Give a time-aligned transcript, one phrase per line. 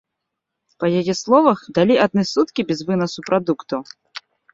[0.83, 3.81] Па яе словах, далі адны суткі без вынасу прадуктаў.